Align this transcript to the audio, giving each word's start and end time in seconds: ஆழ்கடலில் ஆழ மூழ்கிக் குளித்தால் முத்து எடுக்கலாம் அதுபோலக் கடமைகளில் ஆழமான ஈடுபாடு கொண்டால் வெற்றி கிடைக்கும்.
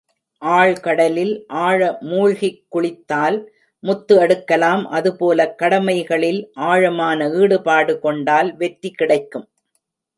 ஆழ்கடலில் 0.41 1.33
ஆழ 1.47 1.97
மூழ்கிக் 2.01 2.63
குளித்தால் 2.69 3.37
முத்து 3.83 4.15
எடுக்கலாம் 4.19 4.83
அதுபோலக் 4.89 5.57
கடமைகளில் 5.57 6.41
ஆழமான 6.67 7.29
ஈடுபாடு 7.29 7.99
கொண்டால் 7.99 8.55
வெற்றி 8.55 8.91
கிடைக்கும். 8.91 9.47